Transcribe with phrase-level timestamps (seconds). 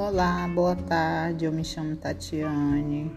[0.00, 1.44] Olá, boa tarde.
[1.44, 3.10] Eu me chamo Tatiane.